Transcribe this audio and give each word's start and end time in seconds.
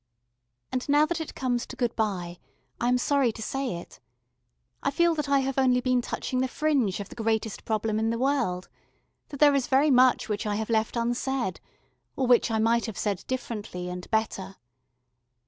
And 0.71 0.89
now 0.89 1.05
that 1.05 1.21
it 1.21 1.35
comes 1.35 1.67
to 1.67 1.75
good 1.75 1.95
bye, 1.95 2.39
I 2.79 2.87
am 2.87 2.97
sorry 2.97 3.31
to 3.33 3.41
say 3.43 3.75
it. 3.77 3.99
I 4.81 4.89
feel 4.89 5.13
that 5.13 5.29
I 5.29 5.41
have 5.41 5.59
only 5.59 5.79
been 5.79 6.01
touching 6.01 6.41
the 6.41 6.47
fringe 6.47 6.99
of 6.99 7.09
the 7.09 7.13
greatest 7.13 7.65
problem 7.65 7.99
in 7.99 8.09
the 8.09 8.17
world: 8.17 8.67
that 9.29 9.39
there 9.39 9.53
is 9.53 9.67
very 9.67 9.91
much 9.91 10.27
which 10.27 10.47
I 10.47 10.55
have 10.55 10.71
left 10.71 10.95
unsaid, 10.95 11.59
or 12.15 12.25
which 12.25 12.49
I 12.49 12.57
might 12.57 12.87
have 12.87 12.97
said 12.97 13.23
differently, 13.27 13.89
and 13.89 14.09
better. 14.09 14.55